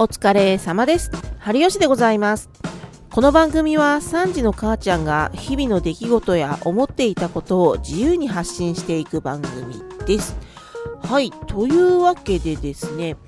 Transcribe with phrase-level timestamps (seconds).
[0.00, 1.10] お疲れ様です。
[1.40, 2.48] 春吉でございます。
[3.10, 9.74] この番組は3時の母ちゃんが日々の出来事や思っていたことを自由に発信していく番組
[10.06, 10.38] です。
[11.02, 13.18] はい、というわけでですね、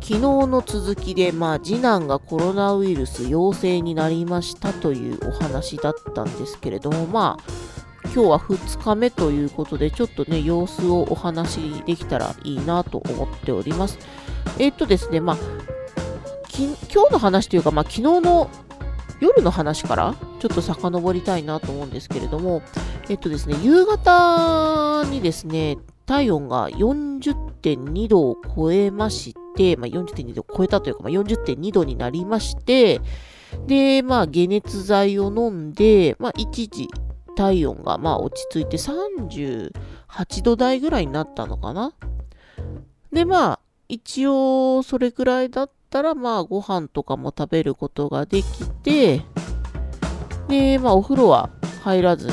[0.00, 7.52] 昨日の続きで、まあ、次男がコロナウイルス陽性になりましたというお話だったんですけれども、まあ、
[8.04, 13.98] 今日は2日目ということで、ちょっとね、様子をお話しできたらいいなと思っております。
[14.58, 15.75] えっとですね、まあ、
[16.56, 18.50] き今日の話というか、まあ、昨日の
[19.20, 22.62] 夜の話からちょっと遡りたいなと思うんですけれども、
[23.08, 33.00] えっとですね、夕方にですね、体温が40.2度を超えまして、まあ、40.2度を超えたというか、まあ、40.2度になりまして、
[33.66, 36.88] で、まあ、解熱剤を飲んで、まあ、一時
[37.36, 41.92] 体温がまあ落ち着いて38度台ぐらいになったのかな。
[43.12, 49.22] で、まあ、一応それくらいだったら、まあ、ご飯とかも食べることができて、
[50.48, 51.50] で、まあ、お風呂は
[51.82, 52.32] 入らずに、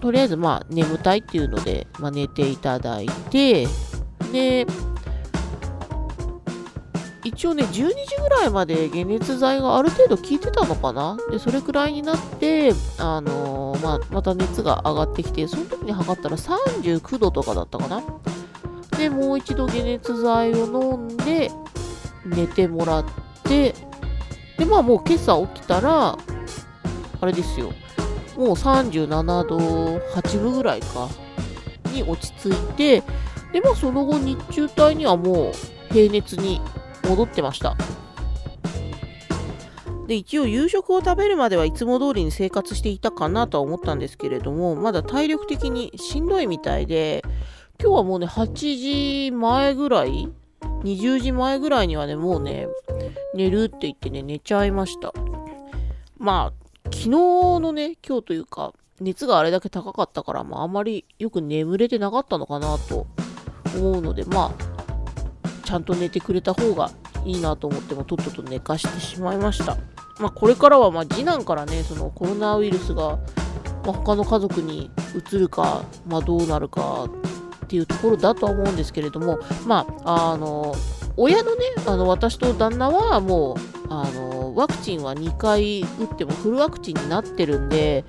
[0.00, 3.66] とりあえず、まあ、眠たいっていうので、まあ、寝ていただいて、
[4.32, 4.66] で、
[7.24, 7.88] 一応ね、12時
[8.20, 11.16] ぐらいまで解熱剤がある程度効いてたのかな？
[11.30, 18.02] で、それくらいになって、あのーまあ、また熱が上がってきて、その時に測ったら39度とかだったかな？
[18.98, 21.52] で、もう一度解熱剤を飲んで、
[22.24, 23.04] 寝てもらっ
[23.44, 23.74] て、
[24.58, 26.18] で、まあもう今朝起きたら、
[27.20, 27.72] あれですよ、
[28.36, 31.08] もう37度8分ぐらいか、
[31.92, 33.02] に落ち着いて、
[33.52, 35.52] で、まあその後日中帯にはもう
[35.92, 36.60] 平熱に
[37.08, 37.76] 戻ってました。
[40.06, 47.22] で、一応夕食を食べるまではいつも通りに生活していたかなとは思ったんですけれども、まだ体力的にしんどいみたいで、
[47.80, 50.28] 今日はもうね、8時前ぐらい
[50.84, 52.68] ?20 時前ぐらいにはね、もうね、
[53.34, 55.12] 寝るって言ってね、寝ちゃいました。
[56.18, 63.06] まあ、昨日のね、今日というか、熱があれだけ高かったから、まあ、あまりよく眠れてなかったのかなと
[63.76, 66.90] 思うので、まあ、ちゃんと寝てくれた方が
[67.24, 69.76] いいなと思っても、とっとと寝かしてしまいました。
[70.20, 73.18] まあ、これからは、まあ、次男からね、そのコロナウイルスが、
[73.84, 77.08] まあ、他の家族に移るか、まあ、どうなるか
[77.72, 80.74] っていうところだとは思うんですけれども、まあ、あの、
[81.16, 83.56] 親のね、あの、私と旦那はもう、
[83.88, 88.04] あの、ワクチンは2回打ってもフルワクチンになってるんで、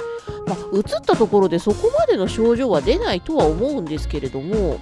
[0.45, 4.77] まあ、移ったところでそこまでの症状は出ないとは思うんですけれども、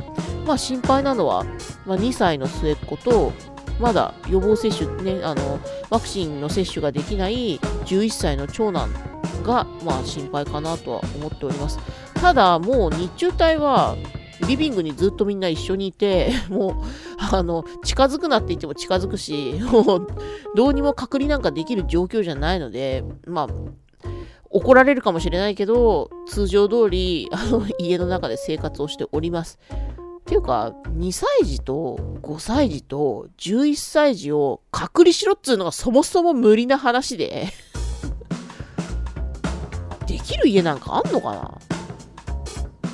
[0.47, 1.43] まあ、心配なのは、
[1.85, 3.33] まあ、2歳の末っ子と、
[3.79, 5.59] まだ予防接種ね、あの、
[5.91, 8.89] ワクチンの接種ができない11歳の長男
[9.43, 11.77] が、まあ、心配かなとは思っております。
[12.15, 13.95] ただ、もう日中帯は、
[14.47, 16.73] リビングにずっとみんな一緒にいて、 もう、
[17.31, 20.07] あの、近づくなって言っても近づくし、 もう、
[20.55, 23.47] どうにも隔離なんかできる状況じゃないので、まあ、
[24.49, 29.59] 怒られるかもしれないけど、通常通り、 あの、家の中で生活をしております。
[30.19, 37.47] っていうか、2歳児と5歳児と11歳児を隔離しろっつうのがそもそも無理な話で、
[40.07, 41.57] できる家なんかあんのかな？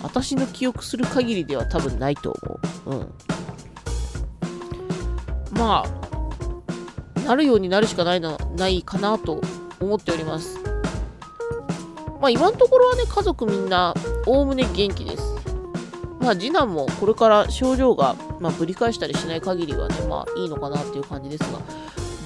[0.03, 2.95] 私の記憶する限りでは多分ないと思う。
[2.95, 3.13] うん。
[5.57, 9.41] まあ、なるようになるしかないな、ないかなと
[9.79, 10.59] 思っております。
[12.21, 13.93] まあ今のところはね、家族みんな、
[14.25, 15.35] おおむね元気です。
[16.19, 21.59] まあ次男もこれから症状が、まあ、ぶり返したりしない限りはね、まあいいのかなっていう感じですが。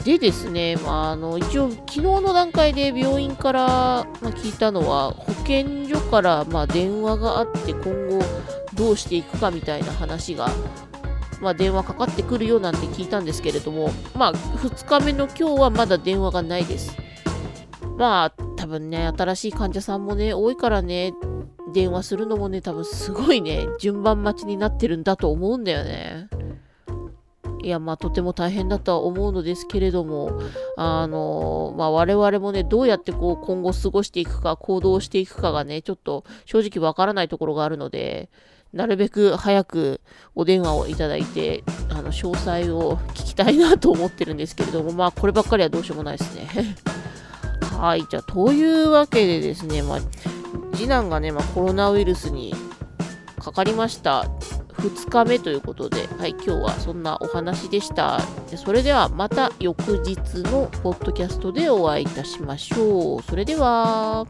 [0.04, 8.20] でですね、まあ、あの一応、昨日の段階で病院から、ま、聞いたのは、保健所から、ま、電話があって、今後
[8.74, 10.50] どうしていくかみたいな話が、
[11.40, 16.98] ま、電話かかってくるよなんて聞いたんですけれども、まあ、2日目の今日はまだ電話がないです。
[17.98, 21.14] まあ、多分ね、新しい患者さんもね、多いからね、
[21.74, 26.28] 電話するのもね、多分すごいね、順番待ちになってるんだと思うんだよね。
[27.64, 30.42] いや、まあ、とても大変だとは思うのですけれども、
[30.78, 38.30] あの、まあ、我々もね、どうやってこう、今後過ごしていくか、行動していくかがね、ちょっと正直わからないところがあるので、
[38.74, 40.00] なるべく早く
[40.34, 46.48] お電話をいただいて、あの、詳細を聞きたいなと思ってるんですけれども、まあ、こればっかりはどうしようもないですね。
[47.78, 50.00] はい、じゃあ、というわけでですね、まあ、
[50.74, 52.54] 次男がね、まあ、コロナウイルスに
[53.40, 54.26] かかりました。
[54.82, 58.20] 2日目ということで、はい、今日はそんなお話でした。
[58.58, 63.22] それではまた翌日のポッドキャストでお会いいたしましょう。
[63.22, 64.26] それでは。